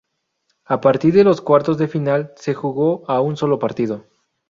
[0.65, 4.07] A partir de los cuartos de final, se jugó a un sólo partido.